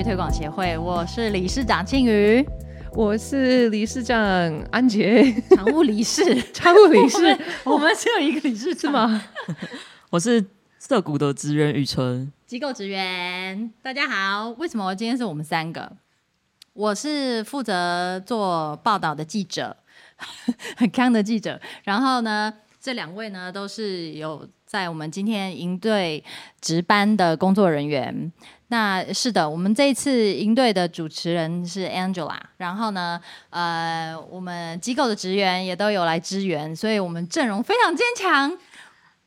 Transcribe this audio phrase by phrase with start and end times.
[0.00, 2.42] 育推广协会，我是理事长庆瑜，
[2.94, 4.16] 我是理事长
[4.70, 5.22] 安杰，
[5.54, 6.24] 常务理事，
[6.54, 9.22] 常务理事，我们只有一个理事是吗？
[10.08, 10.42] 我是
[10.78, 14.48] 涩谷的职员雨春，机构职员，大家好。
[14.52, 15.92] 为什么今天是我们三个？
[16.72, 19.76] 我是负责做报道的记者，
[20.78, 21.60] 很康的记者。
[21.84, 26.22] 然后呢，这两位呢都是有在我们今天营队
[26.60, 28.30] 值班的工作人员。
[28.68, 32.38] 那是的，我们这一次营队的主持人是 Angela。
[32.58, 38.56] 然后呢，呃，我们机构的职员也都有来支援，所以我们阵容非常坚强。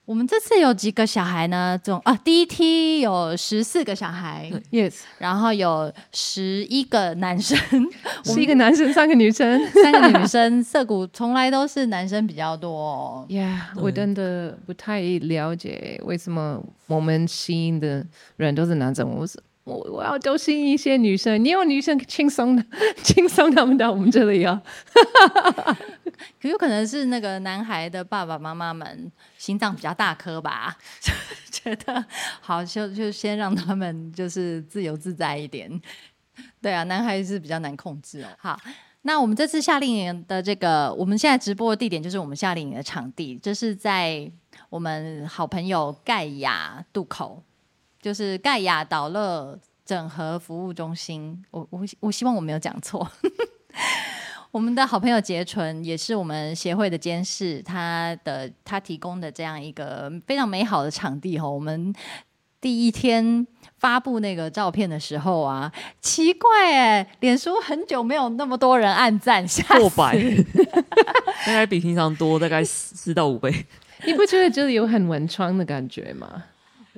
[0.06, 1.80] 我们这次有几个小孩呢？
[1.82, 7.58] 总啊，第一梯有十四个小孩，yes，然后有十一个男生，
[8.26, 10.62] 十一个男生，三个女生， 三个女生。
[10.62, 19.42] 涩谷从来都是男生比较多，yeah，我真的不太了解为什么我们吸引的人都是男生，我是。
[19.64, 22.66] 我我要都是一些女生，你有女生轻松的，
[23.02, 24.62] 轻松他们到我们这里啊。
[26.42, 30.78] 可有可能是那个男孩的爸爸妈妈们心脏比较大颗吧，
[31.50, 32.06] 觉得
[32.42, 35.82] 好就就先让他们就是自由自在一点。
[36.62, 38.28] 对啊，男孩是比较难控制哦。
[38.38, 38.60] 好，
[39.04, 44.30] 那我们这次夏令营的这个，我们现在直播的地点就是我们夏令营的场地，这是在
[44.70, 47.42] 我们好朋友盖亚渡口。
[48.04, 53.10] 就是盖亚导乐整合服务中心，我我我希望我没有讲错。
[54.52, 61.50] 我们的好朋友杰纯也是我们协会的监事，他的他提供的这样一个非常美好的场地哈。
[61.50, 61.96] 我们
[62.60, 63.48] 第一天
[63.80, 69.46] 发布那个照片的时候啊，奇怪哎，脸书很久没有那么多人按赞，
[69.80, 70.14] 过百，
[71.48, 73.66] 大概比平常多大概四到五倍。
[74.06, 76.44] 你不觉得这里有很文创的感觉吗？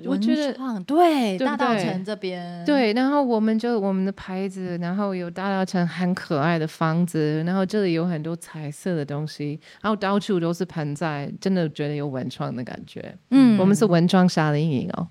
[0.03, 0.53] 我觉得
[0.85, 13.17] 对大道城这边对，然后我们就我们的牌子，然后有大道城很可爱的房子，然后这里有很多彩色的东西，然后到处都是盆栽，真的觉得有文创的感觉。
[13.29, 15.07] 嗯，我们是文创夏令营哦，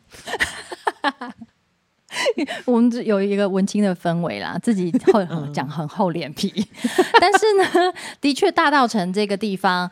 [2.66, 6.52] 我们有一个文青的氛围啦，自己会讲很厚脸皮，
[7.18, 9.90] 但是呢，的确大道城这个地方。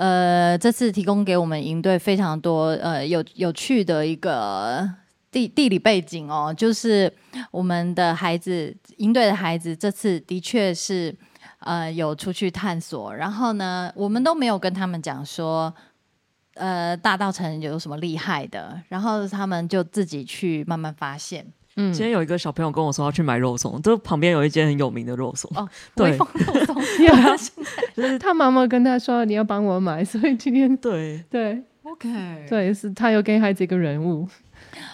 [0.00, 4.90] 呃，这次提供给我们营队非常多呃有有趣的一个
[5.30, 7.12] 地地理背景哦，就是
[7.50, 11.14] 我们的孩子营队的孩子这次的确是
[11.58, 15.70] 呃有出去探索，然后呢，我们都没有跟他们讲说
[16.54, 21.46] 呃大道城有什么厉害的，然后他们就自己去慢慢发现。
[21.80, 25.50] 嗯，今天有一个小朋友跟我说要去买肉松，就旁边有一间很有名的肉松。
[25.54, 26.26] 哦， 对，肉
[26.66, 27.64] 松，
[27.96, 31.24] 就是他妈妈跟他说你要帮我买，所以今天对。
[31.30, 34.28] 对，OK，对，是他有给孩子一个人物。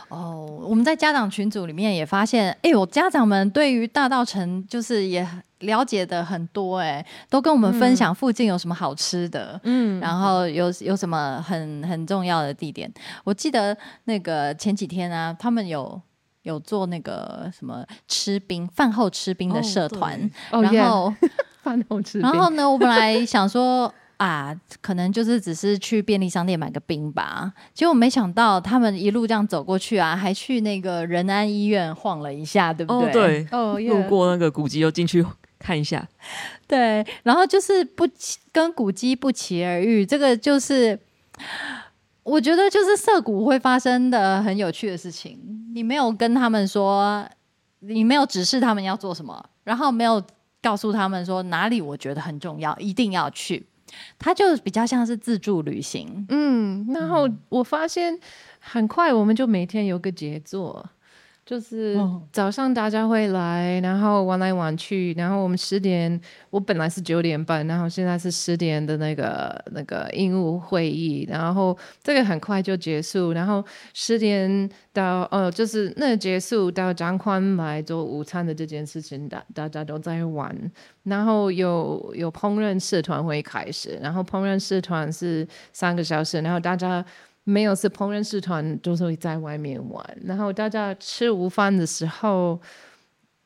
[0.09, 5.27] 哦，我们在家长群组里面也发现，哎我，家长们对于大道城就是也
[5.61, 12.91] 了解的很多，哎，都跟我们分享附近有什么好吃的，嗯，然后有有什么很很重要的地点。
[13.25, 16.01] 我记得那个前几天啊，他们有。
[16.47, 21.13] 有做那个什么吃冰饭后吃冰的社团，然后
[21.63, 22.21] 饭后吃。
[22.21, 33.13] 然后呢，我本来想说啊，可能就是只是去便利商店买个冰吧，结果没想到他们一路这样走过去啊，还去那个仁安医院晃了一下，对不对？
[33.13, 35.27] 对，哦，路过那个古迹又进去
[35.59, 36.07] 看一下，
[36.69, 38.09] 对，然后就是不
[38.53, 40.97] 跟古迹不期而遇，这个就是。
[42.27, 45.39] 我觉得就是涩谷会发生的很有趣的事情，
[45.73, 47.25] 你没有跟他们说，
[47.79, 50.21] 你没有指示他们要做什么，然后没有
[50.61, 53.65] 告诉他们说哪里我觉得很重要，一定要去，
[54.19, 56.27] 他就比较像是自助旅行。
[56.29, 58.19] 嗯，然后我发现
[58.59, 60.85] 很快我们就每天有个杰作。
[61.47, 61.97] 就是
[62.33, 66.21] 早上大家会来，然后玩来玩去，然后我们十点，
[66.51, 73.65] 我本来是九点半，然后现在是十点的那个那个英务会议，然后这个很快就结束，然后
[73.95, 80.53] 十点到哦，就是那结束到张宽来做午餐的这件事情，大大家都在玩，
[81.05, 87.07] 然后有有烹饪社团会开始，然后烹饪社团是三个小时，然后大家。
[87.49, 90.19] 没有是烹饪社团，都是会在外面玩。
[90.25, 92.61] 然后大家吃午饭的时候，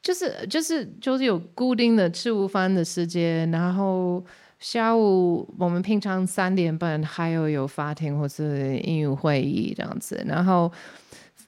[0.03, 3.51] 就是就是就是有固定的吃午饭的时间。
[3.51, 4.25] 然后
[4.59, 10.25] 下午我们平常三点半还有有法庭或是英语会议这样子。
[10.27, 10.73] 然后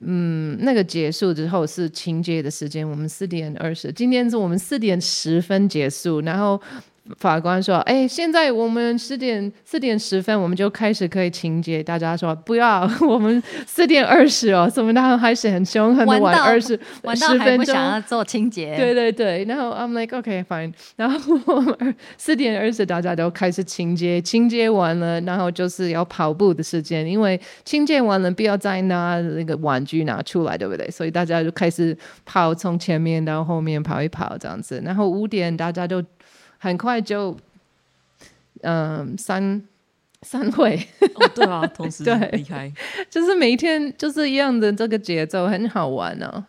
[0.00, 3.90] 嗯，那个结束之后是清洁的时间，我们四点二十。
[3.90, 6.60] 今天是我们四点十分结束，然后
[7.19, 30.88] 法官说：“哎，现在我们四点四点十分，我们就开始可以清洁。”大家说：“不要，我们四点二十哦，怎么他还是很凶，狠的玩二十玩到还不想要做清洁。”对对对，然后 I'm like OK fine，然后我们四点二十大家都开始清洁，清洁完了，然后就是要跑步的时间，因为清洁完了不要再拿那个玩具拿出来，对不对？
[30.88, 36.00] 所以大家就开始跑，从前面到后面跑一跑这样子，然后五点大家都。
[36.62, 37.37] 很快就，
[38.61, 39.61] 嗯，三
[40.23, 40.76] 三会，
[41.14, 42.73] 哦，对啊，同时 离开，
[43.11, 46.47] 就是每一天就是一样的这个节奏，很好玩呢。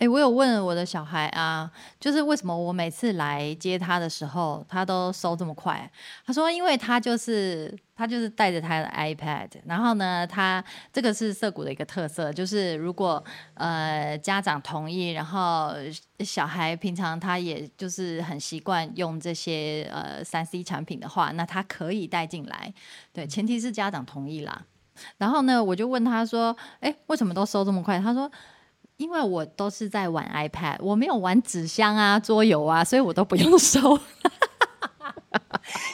[0.00, 1.70] 哎，我有问我的小孩啊，
[2.00, 5.90] 就是为什么我每次来接他的时候，他都收这么快？
[6.24, 15.74] 他说，因为他就是他就是带着他的 iPad，然后呢，他这个是涩谷的一个特色，就是如果呃家长同意，然后
[16.20, 22.72] 小孩平常他也就是很习惯用这些呃三 C 产品的话，那他可以带进来，
[23.12, 24.62] 对，前提是家长同意啦。
[25.18, 28.00] 然后呢，我就问他说，哎，为什么都收这么快？
[28.00, 28.32] 他说。
[29.00, 33.80] 因为我都是在玩 iPad，我没有玩纸箱啊、桌游啊，所以我都不用收，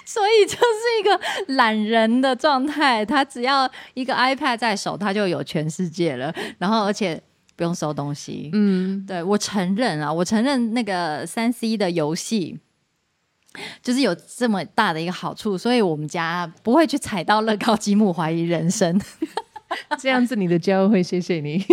[0.05, 0.59] 所以就是
[0.99, 1.21] 一个
[1.55, 3.07] 懒人的状态。
[3.07, 7.23] 他只要一个 iPad 在手，他就有全世界了，然后而且
[7.55, 8.51] 不用收东西。
[8.53, 12.59] 嗯，对我承认啊，我承认那个三 C 的游戏
[13.81, 19.01] 就是有这么大的一个好处，所以我们家不会去踩到乐高积木怀疑人生。
[20.01, 21.65] 这样子，你的教会谢谢你。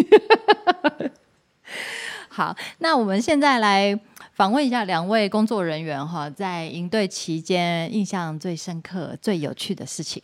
[2.35, 3.95] 好，那我们现在来
[4.31, 10.23] 访问一下两位工作人员哈，在营队期间印象最深刻、最有趣的事情。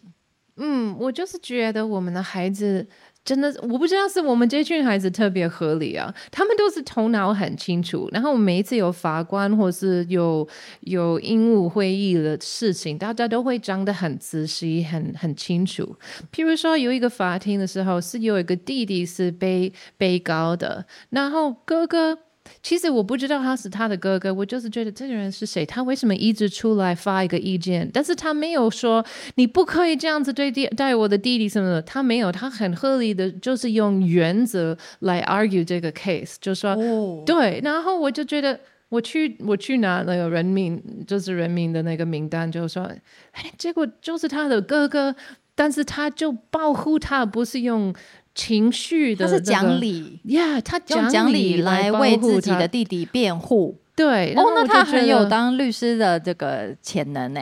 [0.59, 2.87] 嗯，我就是觉得我们的孩子。
[3.25, 8.09] 真的，我不知道是我们这群孩子特别合理啊，他们都是头脑很清楚。
[8.11, 10.47] 然后每一次有法官或是有
[10.79, 15.95] 有英务会议的事情，大家都会讲得很仔细、很很清楚。
[16.33, 22.17] 譬如说，有一个法庭的时候，是有一个弟弟是被被告的，然后哥哥。
[22.61, 25.65] 其实我不知道他是他的哥哥，我就是觉得这个人是谁？
[25.65, 27.89] 他为什么一直出来发一个意见？
[27.93, 29.05] 但是他没有说
[29.35, 36.75] 你不可以这样子对弟对我的弟弟什么的，他没有，他很合理的，就是用原则来 argue 这个 case，就说
[37.25, 37.59] 对。
[37.63, 38.59] 然后我就觉得
[38.89, 42.83] 我去我去拿那个人民，就是人民的那个名单，就说
[43.31, 45.15] 哎，结果就是他的哥哥，
[45.55, 47.93] 但是他就保护他，不是用。
[48.39, 53.75] 情绪的，他是讲理呀，他用讲理来为自己的弟弟辩护。
[53.93, 57.41] 对，哦，那他很有当律师的这个潜能呢。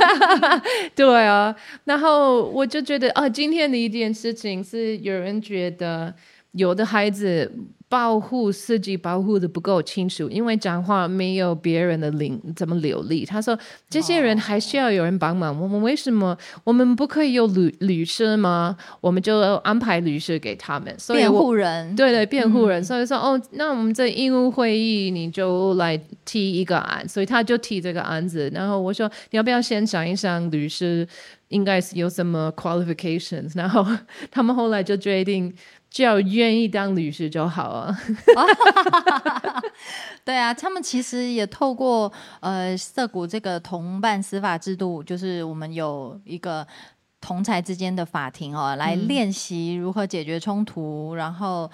[0.96, 1.54] 对啊，
[1.84, 6.14] 然后我就觉得啊，今天的一件事情是有人觉得
[6.52, 7.52] 有的孩子。
[7.90, 13.24] 保护自己保护的不够清楚，因为讲话没有别人的灵怎么流利。
[13.24, 13.58] 他说
[13.90, 15.60] ：“这些人还需要有人帮忙。
[15.60, 18.76] 我们为什么我们不可以有律律师吗？
[19.00, 21.96] 我们就安排律师给他们，辩护人。
[21.96, 22.82] 对对，辩护人。
[22.84, 28.48] 所以说，哦，那我们这义务会议你就来提一个案，所以他就提这个案子。
[28.54, 31.04] 然后我说，你要不要先想一想律师
[31.48, 33.50] 应该是有什么 qualifications？
[33.56, 33.84] 然后
[34.30, 35.52] 他们后来就决定。”
[35.90, 37.94] 只要愿意当律师就好啊。
[40.24, 46.66] 对啊，他们其实也透过呃涩谷这个同伴司法制度，就是我们有一个
[47.20, 51.70] 同才之间的法庭哦，来练习如何解决冲突，然后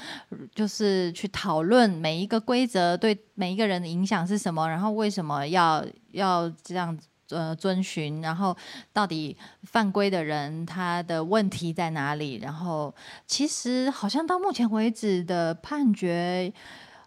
[0.54, 7.06] 就是去讨论每一个规则对每一个人的影响是什么，然后为什么要要这样子。
[7.30, 8.56] 呃，遵循，然后
[8.92, 12.38] 到底犯规的人他的问题在哪里？
[12.40, 12.94] 然后
[13.26, 16.52] 其实好像到目前为止的判决，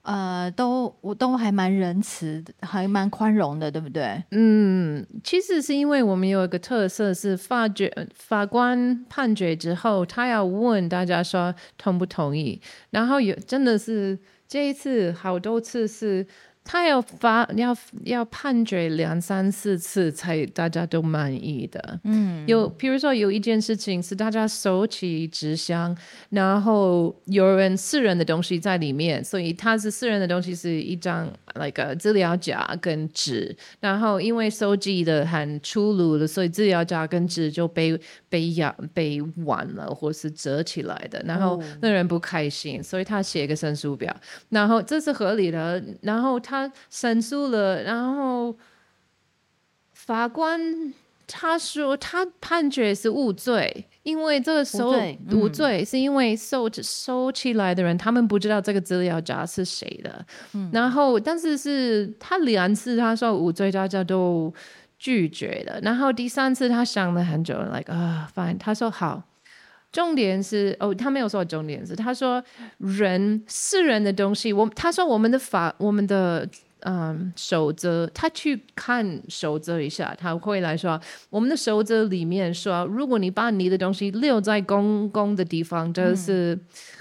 [0.02, 4.22] 呃，都我都还蛮仁慈，还蛮宽容的，对不对？
[4.32, 16.28] 嗯，其实是因为我们有一个特色是，法决法官判决之后，他要问大家说同不同意，然后有真的是这一次好多次是。
[16.64, 22.00] 他要发要要判决两三四次才大家都满意的。
[22.04, 25.98] 嗯，有比如说有一件事情是大家收起纸箱，
[26.30, 31.28] 然后有人私人的东西在里面，所以他是私人的东西是一张
[31.60, 44.14] 那个资料夹跟纸，然后因为收集的很粗鲁了，所以资料夹跟纸就被被压被弯了或是折起来的，然后那人不开心，所以他写个申诉表，
[44.50, 46.60] 然后这是合理的，然后他。
[46.60, 48.58] 他申诉了，然后
[49.94, 50.92] 法官
[51.28, 53.86] 他说他判决是无罪。
[54.10, 60.26] 因为这个收无罪嗯无罪是因为收收起来的人，他们不知道这个资料夹是谁的。
[60.54, 64.54] 嗯然后，但是是他两次他说无罪，大家都
[64.98, 65.80] 拒绝了。
[65.82, 69.24] 然后第三次他想了很久，like 啊、fine，他说好。
[69.92, 72.44] 重点是哦，他没有说重点是，他说
[72.78, 76.48] 人是人的东西，我他说我们的法，我们的
[76.82, 86.58] 嗯守则，他去看守则一下，他会来说我们的守则里面说，如果你把你的东西留在公共的地方，这是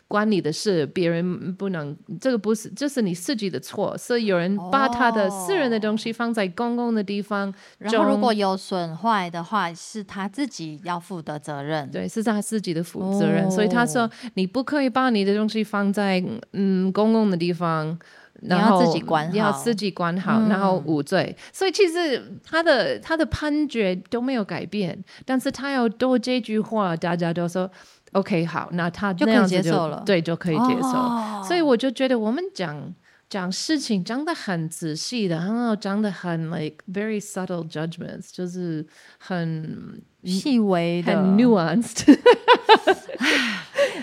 [0.08, 11.88] 关你的事，别人不能，这个不是，这是你自己的错，所以有人把他的私人的东西放在公共的地方，然后如果有损坏的话，是他自己要负的责任。
[11.90, 17.98] 对，是他自己的负责任，所以他说哦你不可以把你的东西放在嗯公共的地方。
[18.42, 21.36] 然后自己管好要自己管好，然后无罪。
[21.52, 27.70] 所以其实他的他的判决都没有改变，但是他要多这句话，大家都说
[28.12, 30.88] OK 好，那他就可以接受了对，就可以接受。
[30.88, 32.94] 哦所以我就觉得我们讲
[33.30, 38.86] 讲事情讲得很仔细的，然后讲得很 like very subtle judgments，就是
[39.18, 42.04] 很细微的很 nuanced。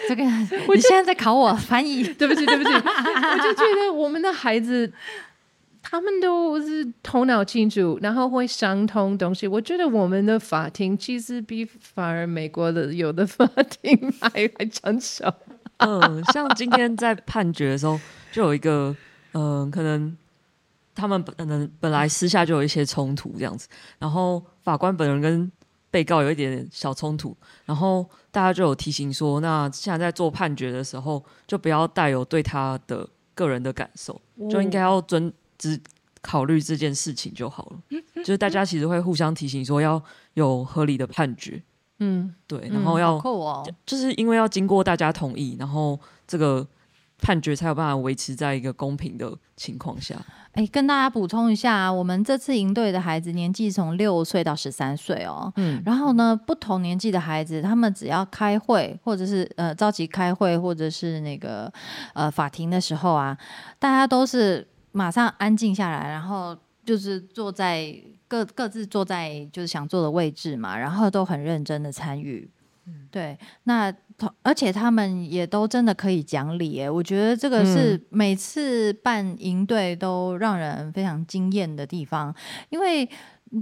[0.08, 0.24] 这个，
[0.74, 2.04] 你现在在考我翻译？
[2.16, 4.92] 对不起，对不起，我就觉得我们的孩子，
[5.82, 9.48] 他们都是头脑清楚，然后会想通东西。
[9.48, 13.46] 我觉得我们的法庭其实比反而美国的有的法
[13.82, 15.26] 庭还还成熟。
[15.78, 18.00] 嗯，像今天在判决的时候，
[18.32, 18.96] 就有一个，
[19.34, 20.16] 嗯、可能
[20.96, 23.68] 他们本能本来私下就有一些冲突这样子，
[24.00, 25.52] 然后法官本人跟
[25.96, 27.34] 被告有一点小冲突，
[27.64, 34.22] 然后大家就有提醒说，那现在在做判决的时候，就不要带有对他的个人的感受，
[34.52, 35.80] 就应该要尊只
[36.22, 38.02] 考虑这件事情就好了。
[38.18, 41.64] 就是大家其实会互相提醒说，要有合理的判决，
[42.00, 43.18] 嗯，对，然后要！
[43.86, 45.98] 就是因为要经过大家同意，然后
[46.28, 46.68] 这个
[47.20, 50.16] 判决才有办法维持在一个公平的情况下。
[50.54, 55.52] 哎，跟大家补充一下啊，我们这次营队的孩子年纪从六岁到十三岁哦。
[55.58, 61.72] 嗯然后呢，不同年纪的孩子，他们只要开会，或者是呃召集开会，或者是那个
[62.14, 63.38] 呃法庭的时候啊，
[63.80, 67.94] 大家都是马上安静下来，然后就是坐在
[68.30, 72.50] 各各自坐在就是想坐的位置嘛，然后都很认真的参与。
[73.10, 74.05] 对，那同
[74.44, 82.34] 而且他们也都真的可以讲理耶，我觉得这个是每次办营队都让人非常惊艳的地方，
[82.70, 83.06] 因为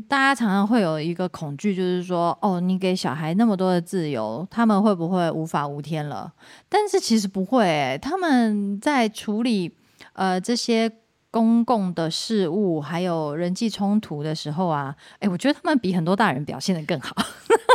[0.08, 6.32] 大家常常会有一个恐惧，就是说，哦，你给小孩那么多的自由，他们会不会无法无天了？
[6.70, 9.76] 但是其实不会耶，他们在处理
[10.14, 10.92] 呃这些。
[11.34, 17.16] 公共的事务还有人际冲突的时候啊，哎，我觉得他们比很多大人表现的更好。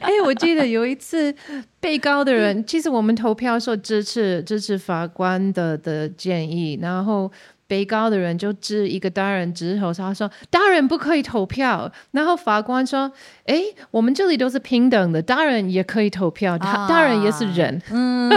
[0.00, 1.34] 哎，我记得有一次
[1.80, 7.30] 被告的人，其实我们投票说支持支持法官的的建议，然后
[7.66, 13.10] 被告的人就指一个大人指头，他说大人不可以投票，然后法官说，
[13.46, 18.30] 哎，我们这里都是平等的，大人也可以投票，大、啊大人也是人，嗯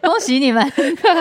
[0.00, 0.62] 恭喜你们。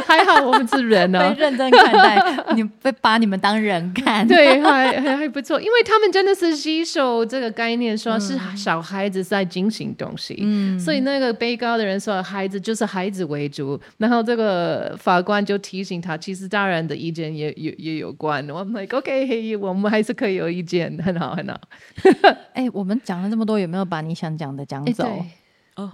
[0.06, 4.25] 还好我们是人被、认真看待，你被把你们当人看。
[4.27, 18.48] 对，还还还不错，因为他们真的是吸收这个概念，说是小孩子在进行东西，嗯，所以那个被告的人说孩子就是孩子为主，然后这个法官就提醒他，其实大人的意见也也也有关。
[18.50, 21.60] 我们 like OK，我们还是可以有意见，很好很好。
[22.53, 25.03] 哎、我们讲了这么多，有没有把你想讲的讲走？
[25.03, 25.36] 哎
[25.75, 25.86] 对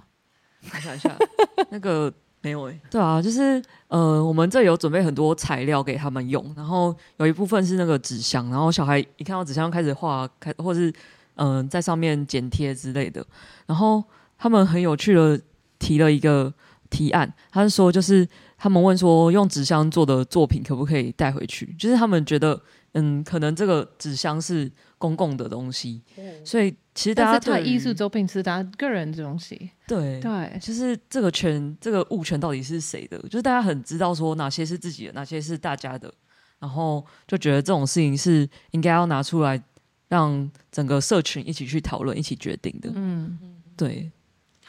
[0.72, 1.16] 我想一下，
[1.70, 10.90] 那个没有诶、对啊，就是呃，我们这有准备很多材料给他们用，然后有一部分是那个纸箱，然后小孩一看到纸箱就开始画，开或是
[11.36, 13.24] 嗯、呃在上面剪贴之类的，
[13.66, 14.02] 然后
[14.36, 15.40] 他们很有趣的
[15.78, 16.52] 提了一个
[16.90, 18.26] 提案，他是说就是
[18.58, 22.60] 他们问说用纸箱做的作品可不可以带回去，就是他们觉得
[22.92, 26.02] 嗯，可能这个纸箱是公共的东西，
[26.44, 33.16] 所以其实大家对艺术作品是他个人的东西，对对，就是这个权、这个物权到底是谁的？
[33.28, 36.12] 就是大家很知道说哪些是自己的，哪些是大家的，
[36.58, 39.62] 然后就觉得这种事情是应该要拿出来，
[40.08, 42.90] 让整个社群一起去讨论、一起决定的。
[42.94, 43.38] 嗯，
[43.76, 44.10] 对，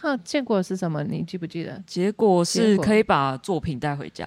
[0.02, 1.04] 他结果是什么？
[1.04, 1.84] 你记不记得？
[1.86, 4.26] 结果是可以把作品带回家，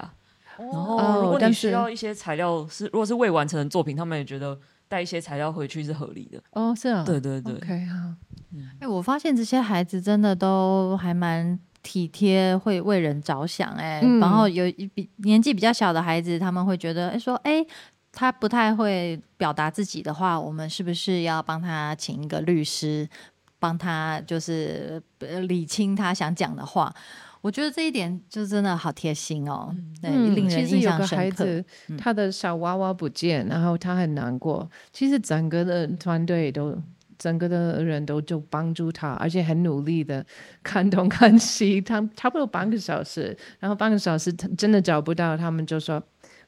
[0.59, 1.69] 然后如果你哦但是。
[1.69, 6.43] 需要一些材料是，如果是未完成的作品，他们也觉得带一些材料回去是合理的。
[6.51, 7.55] 哦，是啊，对对对。
[7.55, 8.15] OK 啊，
[8.81, 14.21] 哎、我发现这些孩子真的都还蛮体贴，会为人着想、哎、嗯。
[14.21, 17.65] 然后有一比年纪比较小的孩子，他们会觉得，哎、说，哎、
[18.13, 23.09] 他不太会表达自己的话，我们是不是要帮他请一个律师？
[23.63, 26.93] 帮他就是呃理清他想讲的话。
[27.41, 30.11] 我觉得这一点就真的好贴心哦，对，
[30.49, 31.05] 其人印实有个。
[31.05, 31.65] 孩子，
[31.99, 34.71] 他的小娃娃不见，然后他很难过。
[34.93, 36.81] 其实整个的团队都，
[37.19, 40.25] 整个的人都就帮助他，而且很努力的
[40.63, 41.81] 看东看西。
[41.81, 46.01] 他差不多半个小时，然后半个小时他真的找不到，他们就说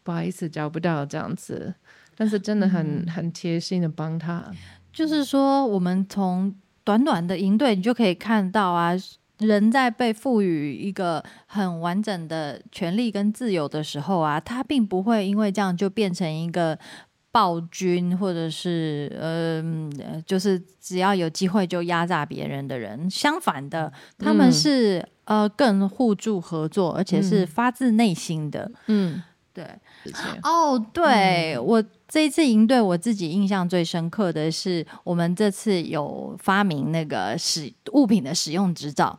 [0.04, 1.74] 不好意思找不到这样子。
[2.16, 4.48] 但是真的很、嗯很贴心的帮他。
[4.92, 6.54] 就是说，我们从
[6.84, 8.92] 短短的营队，你就可以看到啊，
[9.38, 16.78] 人在被赋予一个很完整的权利跟自由的时候啊，他并不会因为这样就变成一个
[17.32, 19.60] 暴君，或者是呃，
[20.04, 23.10] 呃就是只要有机会就压榨别人的人。
[23.10, 28.70] 相反的，他们嗯是、呃更互助合作，而且是嗯发自内心的。
[28.86, 29.20] 嗯，
[29.52, 29.66] 对，
[30.42, 39.18] 哦，对、我这一次营队，我自己印象最深刻的是，我们这次有发明那个使物品的使用执照。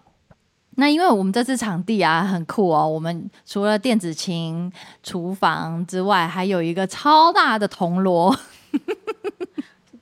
[0.77, 8.37] 那因为我们这次场地啊很酷哦，我们除了电子琴、厨房之外，还有一个超大的铜锣。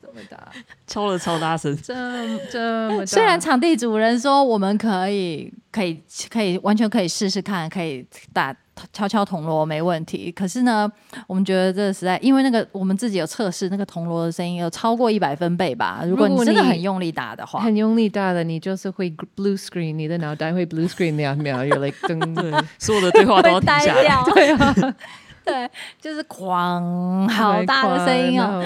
[0.01, 0.51] 这么大，
[0.87, 3.05] 敲了超大声， 这么这么大。
[3.05, 8.55] 虽然场地主人说我们可以、可以、可以完全可以试试看，可以打
[8.91, 10.31] 敲敲铜锣没问题。
[10.31, 10.91] 可是呢，
[11.27, 16.01] 我们觉得这实在，因为那个我们自己有测试，那个铜锣的声音有超过一百分贝吧。
[16.05, 24.23] 如果你真的很用力打的话，很用力打的，你就是会 blue screen，你的脑袋会 blue screen 两秒，you're like 噔，所有的对话都要停下。
[24.33, 24.75] 对啊，
[25.45, 25.69] 对，
[26.01, 28.63] 就是狂，好大的声音哦。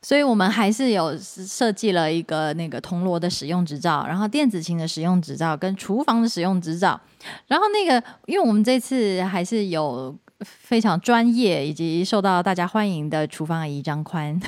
[0.00, 0.02] 哦。
[0.02, 7.00] 所以我们还是有设计了一个那个铜锣的使用执照，然后电子琴的使用执照跟厨房的使用执照。
[7.46, 14.40] 然后那个，因为我们这次还是有非常专业以及受到大家欢迎的厨房阿姨张宽。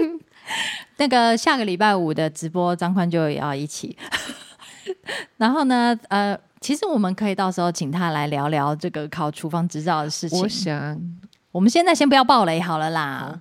[0.96, 3.96] 那个下个礼拜五的直播，张宽就要一起。
[5.36, 10.40] 然后呢，呃，其实我们可以到时候请他来聊聊这个考厨房执照的事情。
[10.40, 11.00] 我想，
[11.52, 13.40] 我们现在先不要暴雷好了啦。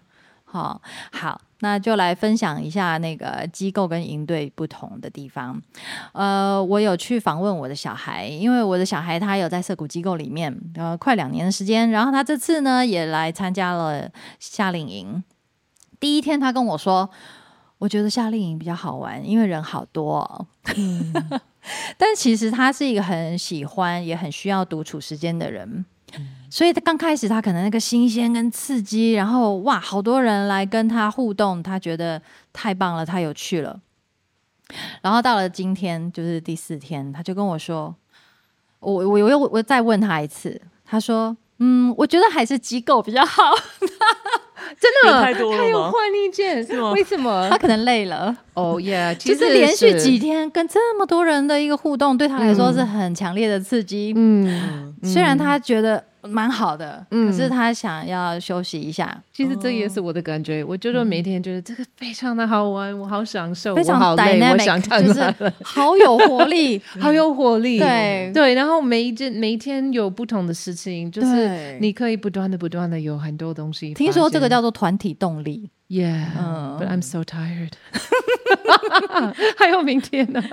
[0.52, 5.62] 好，好，那就来分享一下那个机构跟营队不同的地方。
[6.12, 11.92] 呃，我有去访问我的小孩，因为我的小孩他有在涩谷机构里面，呃，快两年的时间。
[11.92, 15.24] 然后他这次呢也来参加了夏令营。
[16.00, 17.08] 第一天他跟我说，
[17.78, 20.48] 我觉得夏令营比较好玩，因为人好多、哦。
[21.96, 25.86] 但其实他是一个很喜欢也很需要独处时间的人。
[26.50, 33.80] 所以他刚开始，他可能那个新鲜跟刺激，然后哇，好多人来跟他互动，他觉得太棒了，太有趣了。
[35.02, 37.96] 然后到了今天，就是第四天，他就跟我说
[38.80, 43.44] ：“我我我又我再问他一次，他说：嗯，我觉得还是机构比较好。
[44.80, 47.58] 真的太多了他有换意见，吗为什么他？
[47.58, 54.14] 可能累了， 哦耶，就是连续几，天跟这么多人的一个互动，对他来说是很强烈的刺激。
[54.16, 59.22] 嗯，虽然他觉得蛮好的，嗯可是他想要休息一下。
[59.34, 60.64] 其实这也是我的感觉。
[60.64, 65.22] 我觉得每天觉得这个非常的好玩，我好享受，非常好累，dynamic，我想看就是
[65.64, 66.82] 好有活力。
[67.00, 67.80] 好有活力。
[67.80, 73.94] 对对，然后每一件每一天有不同的事情，就是你可以不断的不断的有很多东西。
[73.94, 75.70] 听说这个叫做团体动力。
[75.90, 77.72] Yeah，嗯 but I'm so tired。
[79.58, 80.44] 还有明天呢？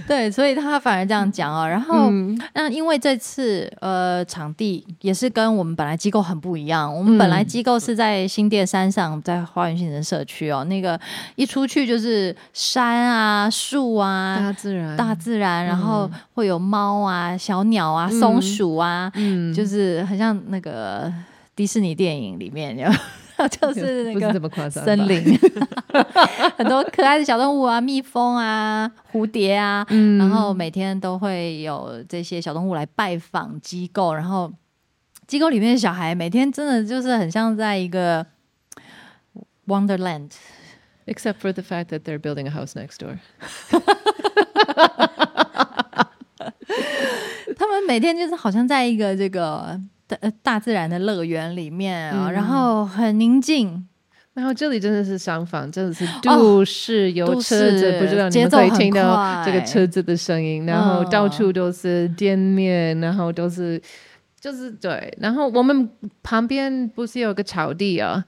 [0.06, 1.66] 对，所以他反而这样讲哦。
[1.68, 2.38] 然后，嗯。
[2.54, 10.98] 那因为这次呃场地也是跟我们本来机构很不一样，我们本来嗯机构是在新店山上，在花园新城社区哦，那个
[11.36, 14.36] 一出去就是山啊、树啊。
[14.38, 21.12] 大自然，大自然，然后会有猫啊、小鸟啊、松鼠啊，嗯，就是很像那个
[21.56, 22.90] 迪士尼电影里面有，
[23.48, 25.22] 就是 那个这么夸张，森林，
[26.56, 34.52] 很多可爱的小动物啊，蜜蜂啊，蝴蝶啊，嗯然后每天都会有这些小动物来拜访机构，然后
[35.26, 38.26] 机构里面的小孩每天真的就是很像在一个
[39.66, 40.32] Wonderland。
[41.06, 43.18] except for the fact that they're building a house next door。
[47.56, 53.86] 他们每天就是好像在一个这个大呃大自然的乐园里面啊，嗯然后很宁静，
[54.34, 63.80] 然后这里真的是相反，真的是都市有车子，市不知道你们可以听到这个车子的声音，然后嗯到处都是店面，然后都是
[64.40, 65.88] 就是对，然后我们
[66.22, 68.24] 旁边不是有个草地啊？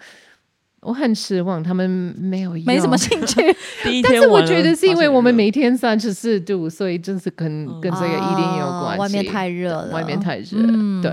[0.82, 1.88] 我很失望，他们
[2.18, 3.38] 没有没什么兴趣。
[3.84, 8.96] 第一但是我觉得是因为我们每天三十四度，所以真是跟、跟这个一定有关系。
[8.96, 11.12] 哦外面太热了，外面太热，嗯对。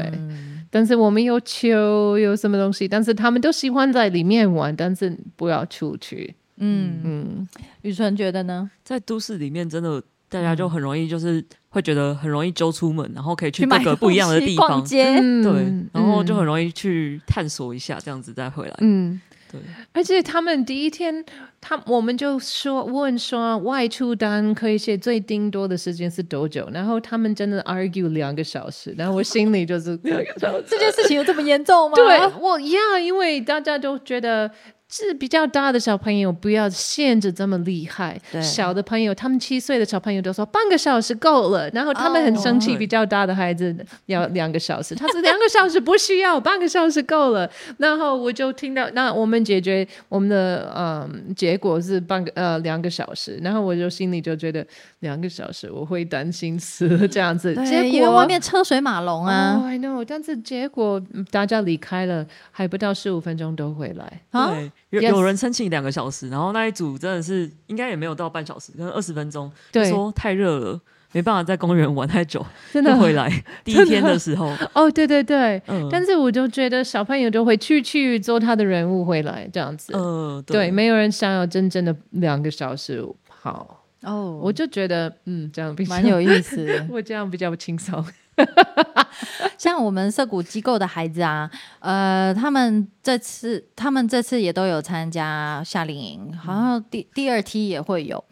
[0.70, 6.34] 但是我们有球，有什么东西，但是他们都喜欢在里面玩，但是不要出去。
[6.58, 7.48] 嗯，嗯，
[7.84, 8.70] 雨纯觉得呢？
[8.84, 16.48] 在都市里面，真的大家就很容易就是会觉得很容易揪出门，然后可以去买各个不一样的地方，逛街，对，然后就很。
[16.48, 18.74] 容易去探索一下，这样子再回来。
[18.80, 19.20] 嗯，
[19.52, 19.62] 对，
[19.94, 21.24] 而且他们第一天，
[21.62, 30.66] 他我们就说问说外出单可以写最顶多的时间是多久，然后他们真的 argue 两个小时，然后我心里就是两个小时。
[30.68, 31.96] 这件事情有这么严重吗？
[31.96, 34.52] 对，我呀，因为大家都觉得。
[34.90, 38.18] 是比较大的小朋友，不要限制这么厉害。
[38.42, 42.74] 小的朋友，他们七岁的小朋友都说半个小时够了，然后他们很生气。
[42.74, 47.50] 哦比较大的孩子要两个小时，他说两个小时不需要，半个小时够了。
[47.78, 54.66] 然后我就听到，那我们解决我们的嗯结果是半个呃两个小时，然后我就心里就觉得
[55.00, 57.56] 两个小时我会担心死 了这样子。
[57.66, 64.22] 结对，因为果外面车水马龙啊哦、i know，但是结果嗯大家离开了，还不到十五分钟都回来。
[64.30, 64.54] 啊！
[65.00, 69.52] 对，有人申请两个小时，然后那一组真的是应该也没有到半小时，可能二十分钟，
[69.90, 70.80] 说太热了，
[71.12, 73.30] 没办法在公园玩太久， 真的就回来。
[73.64, 79.94] 第一天的时候， 哦，对对对，嗯，但是我就觉得小朋友就会去去做他的人物回来这样子。
[79.96, 83.04] 嗯，对，没有人想要真正的两个小时。
[83.28, 86.88] 好，哦，我就觉得嗯，这样比较蛮有意思的。
[86.90, 88.04] 我这样比较轻松。
[89.58, 98.24] 像我们涉谷机构的孩子啊，呃，他们这次他们这次也都有参加夏令营，好像第第二梯也会有，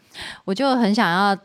[0.44, 1.36] 我就很想要。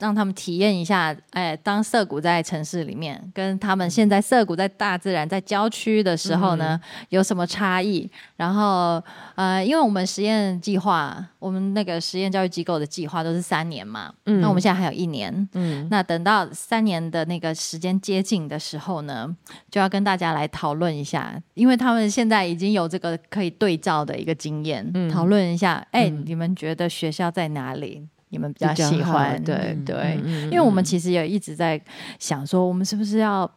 [0.00, 8.10] 让他们体验一下，哎，当涩谷在城市里面，跟他们现在涩谷在大自然、在郊区的时候呢，有什么差异？
[8.36, 9.02] 然后，
[9.34, 14.40] 呃，因为我们实验计划，我们那个实验教育机构的计划都是三年嘛，嗯。
[14.40, 15.86] 那我们现在还有一年，嗯。
[15.90, 19.28] 那等到三年的那个时间接近的时候呢，
[19.70, 25.10] 就要跟大家来讨论一下，因为他们现在已经有这个可以对照的一个经验，嗯。
[25.10, 28.08] 讨论一下，哎、嗯你们觉得学校在哪里？
[28.30, 29.42] 你们比较喜欢？
[29.44, 31.80] 对嗯对，因为我们其实也一直在
[32.18, 33.48] 想说，我们是不是要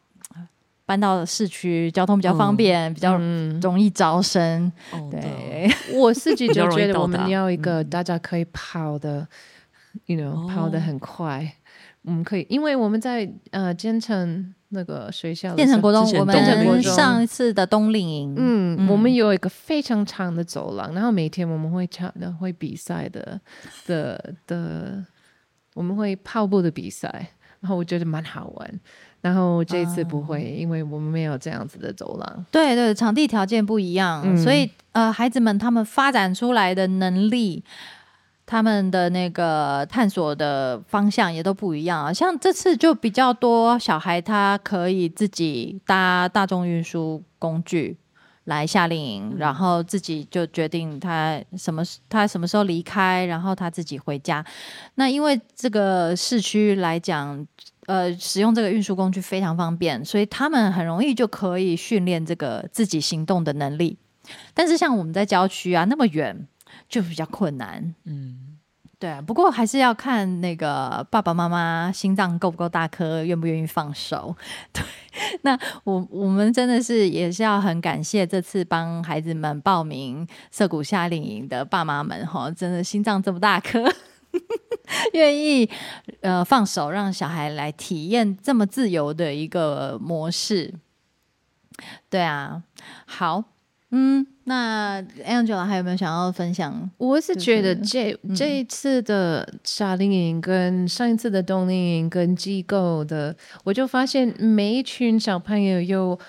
[0.86, 4.72] 搬到市区，交通比较方便，比较嗯，容易招生？
[4.92, 9.26] 哦对， 我自己 就觉得我们要一个嗯大家可以跑的
[10.08, 11.54] ，you know，、跑得哦很快。
[12.02, 23.40] 我们可以，因为我们在呃建成那个学校建成国中之，前我建们上一次的冬令营，嗯，嗯我们有一个非常长的走廊，然后每天我们会唱的会比赛的
[23.86, 25.06] 的的，
[25.76, 27.30] 我们会跑步的比赛，
[27.62, 28.80] 然后我觉得蛮好玩。
[29.22, 32.46] 然后这一次不会，因为我们没有这样子的走廊。
[32.52, 37.64] 对对，场地条件不一样，嗯所以呃，孩子们他们发展出来的能力，
[38.46, 42.14] 他们的那个探索的方向也都不一样啊。
[42.14, 47.98] 像这次就比较多小孩，他可以自己搭大众运输工具。
[48.46, 54.46] 来夏令营，然后自己就决定他什么他什么时候离开，然后他自己回家。
[54.96, 57.48] 那因为这个市区来讲，
[57.86, 63.98] 呃，使用这个运输工具非常方便，所以他们很容易就可以训练这个自己行动的能力。
[64.54, 66.46] 但是像我们在郊区啊，那么远
[66.88, 67.94] 就比较困难。
[68.06, 68.58] 嗯，
[69.00, 74.36] 对啊，不过还是要看那个爸爸妈妈心脏够不够大颗，愿不愿意放手。
[74.72, 74.84] 对，
[75.42, 83.84] 那我我们真的是也是要很感谢这次帮孩子们报名涩谷夏令营的爸妈们哈，真的心脏这么大颗。
[85.14, 85.70] 愿意
[86.22, 90.74] 呃放手让小孩来体验这么自由的一个模式，
[92.10, 92.64] 对啊，
[93.06, 93.44] 好，
[93.96, 96.90] 嗯，那 Angela 还有没有想要分享？
[96.98, 106.20] 我是觉得就是这、嗯这一次的夏令营跟上一次的冬令营跟机构的，我就发现每一群小朋友有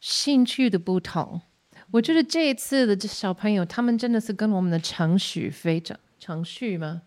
[0.00, 1.42] 兴趣的不同。
[1.90, 7.02] 我觉得这一次的这小朋友，他们真的是跟我们的程序非常程序吗？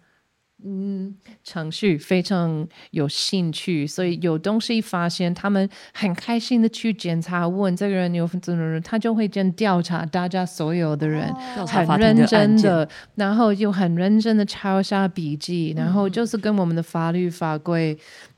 [0.64, 1.14] 嗯，
[1.44, 11.32] 程序非常有兴趣，所以有东西发现，他们很开心的去检查，问这个人有怎么人，他就会这样调查大家所有的人，
[11.68, 17.96] 很认真的，然后又很认真的抄下笔记，然后就是跟我们的法律法规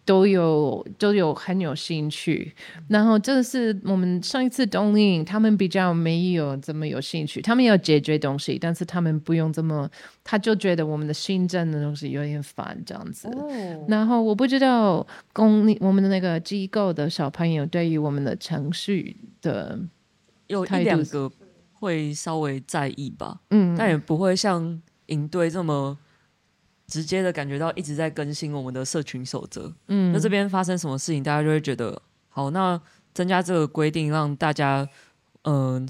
[0.07, 2.55] 都有都有很有兴趣。
[2.87, 9.89] 然后这是我们上一次冬令，他们比较没有这么有兴趣，他们要解决东西，但是他们不用这么，
[10.23, 13.29] 他就觉得我们的新政的东西有点烦这样子。
[13.89, 19.77] 然后我不知道公立我们的那个机构的小朋友对于我们的程序的，
[20.47, 21.29] 有一两个
[21.73, 25.97] 会稍微在意吧，嗯，但也不会像营队这么
[26.87, 29.71] 直接的感觉到一直在更新我们的社群守则。
[29.87, 32.79] 嗯那这边发生什么事情，大家就会觉得好，那
[33.13, 34.87] 增加这个规定，让大家
[35.43, 35.87] 嗯、呃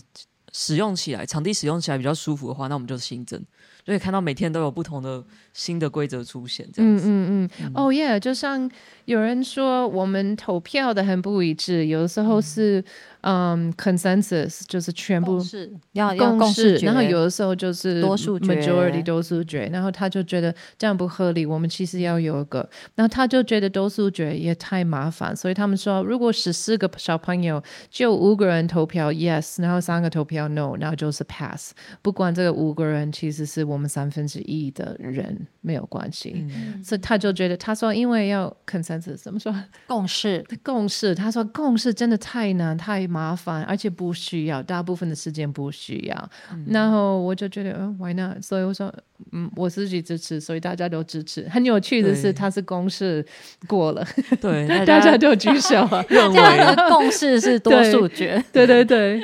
[0.53, 3.39] 使用起来，场地使用起来比较舒服的话，那我们就新增。
[3.83, 5.23] 就可以看到每天都有不同的
[5.57, 7.03] 新的规则出现，这样子。
[7.07, 7.49] 嗯嗯。
[7.63, 8.69] 嗯，哦耶，就像
[9.05, 12.83] 有人说我们投票的很不一致，有的时候是
[13.21, 36.45] 嗯 consensus，就是全部共识要要共共识，然后有的时候就是多数决 majority 多数决，然后他就觉得这样不合理，我们其实要有一个，然后他就觉得多数决也太麻烦，所以他们说，如果十四个小朋友就五个人投票 yes，然后三个投票 no，然后就是 pass，不管这个五个人其实是我们三分之一的人没有关系，
[36.83, 39.53] 所以他就觉得他说因为要 consensus 怎么说？
[39.85, 46.29] 共识， 共识，他说共识真的太难太麻烦，而且不需要，大部分的时间不需要。
[46.67, 48.41] 然后我就觉得，嗯，Why not？
[48.41, 48.93] 所以我说，
[49.33, 51.47] 嗯，我自己支持，所以大家都支持。
[51.49, 53.25] 很有趣的是，他是公示
[53.67, 54.07] 过了，
[54.39, 56.05] 对，大 大家家都举手啊。
[56.07, 59.21] 认为的共识是多数决，对对对，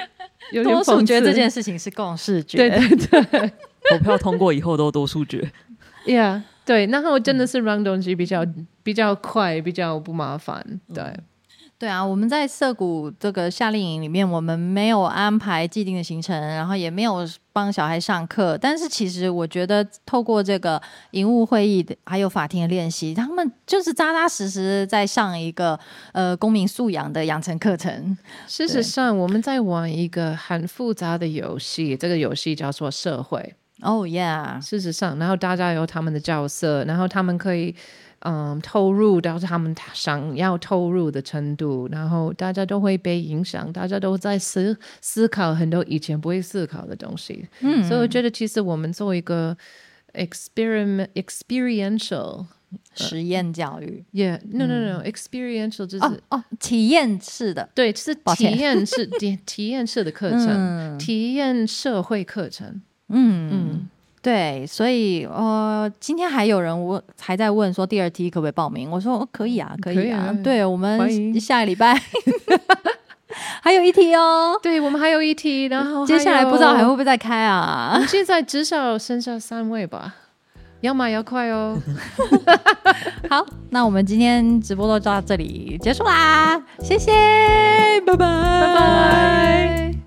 [0.52, 3.52] 有多数决这件事情是共识决，对对对
[3.92, 5.50] 投票通过以后都多数决。
[6.06, 6.86] ，Yeah，对。
[6.88, 8.46] 然后真的是让东西比较
[8.84, 10.80] 比较快，比较不麻烦。
[10.94, 11.18] 对，
[11.80, 18.58] 对啊，我们在涩谷这个夏令营里面，我们没有安排既定的行程，然后也没有帮小孩上课。
[18.58, 25.78] 但是其实我觉得，透过这个营务会议的还有法庭的练习，他们就是扎扎实实在上一个
[26.14, 28.18] 呃公民素养的养成课程。
[28.48, 33.56] 事实上，我们在玩一个很复杂的游戏，这个游戏叫做社会。
[33.84, 37.76] 哦、yeah，事实上，然后大家有他们的角色，然后他们可以
[38.20, 47.48] 嗯投入到他们想要投入的程度，然后大家都会被影响，大家都在思思考很多以前不会思考的东西。
[47.60, 49.56] 嗯，所以我觉得，其实我们做一个
[50.14, 52.46] experiment experiential。
[52.96, 55.04] 实验教育 Yeah, no, no, no.
[55.04, 62.82] Experiential 就是、哦哦，体验式的，对，是体验式体体验式的课程， 嗯体验社会课程。
[63.10, 63.90] 嗯嗯，
[64.22, 68.90] 对，所以呃，今天还有人问，还在问说第二梯可不可以报名？
[68.90, 70.02] 我说、哦、可以啊，可以啊。
[70.02, 72.02] 可以啊对，我们下个礼拜
[73.62, 74.58] 还有一题哦。
[74.62, 76.92] 对，我们还有一题，然后接下来不知道还会会。
[76.92, 78.04] 不会再开啊？
[78.08, 80.16] 现在至少剩下三位吧，
[80.82, 81.78] 要买要快哦。
[83.30, 87.12] 好，那我们今天直播就到这里结束啦，谢谢，
[88.06, 90.03] 拜拜拜拜。